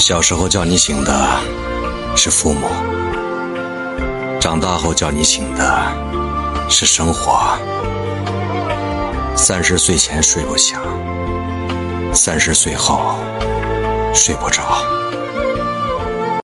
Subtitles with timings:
[0.00, 1.28] 小时候叫你醒的
[2.16, 2.66] 是父母
[4.40, 5.78] 长大后叫你醒的
[6.70, 7.38] 是生活。
[9.36, 10.78] 三十岁前睡不醒
[12.14, 13.14] 三十岁后
[14.14, 14.99] 睡不着。